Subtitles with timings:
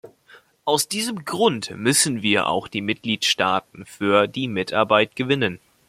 [0.65, 5.59] Aus diesem Grund müssen wir auch die Mitgliedstaaten für die Mitarbeit gewinnen.